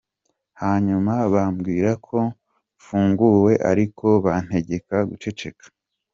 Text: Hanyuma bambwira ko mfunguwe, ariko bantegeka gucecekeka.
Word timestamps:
Hanyuma 0.61 1.13
bambwira 1.33 1.89
ko 2.07 2.17
mfunguwe, 2.77 3.53
ariko 3.71 4.05
bantegeka 4.25 4.95
gucecekeka. 5.09 5.63